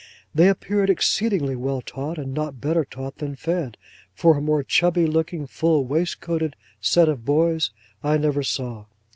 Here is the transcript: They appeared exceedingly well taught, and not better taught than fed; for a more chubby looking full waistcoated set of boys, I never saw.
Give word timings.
They 0.33 0.47
appeared 0.49 0.89
exceedingly 0.89 1.55
well 1.55 1.79
taught, 1.79 2.17
and 2.17 2.33
not 2.33 2.59
better 2.59 2.83
taught 2.83 3.17
than 3.19 3.35
fed; 3.35 3.77
for 4.15 4.35
a 4.35 4.41
more 4.41 4.63
chubby 4.63 5.05
looking 5.05 5.45
full 5.45 5.85
waistcoated 5.85 6.55
set 6.79 7.07
of 7.07 7.23
boys, 7.23 7.69
I 8.03 8.17
never 8.17 8.41
saw. 8.41 8.85